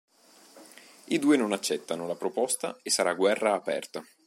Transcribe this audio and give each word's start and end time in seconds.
I 1.05 1.19
due 1.19 1.37
non 1.37 1.51
accettano 1.51 2.07
la 2.07 2.15
proposta 2.15 2.79
e 2.81 2.89
sarà 2.89 3.13
guerra 3.13 3.53
aperta. 3.53 4.03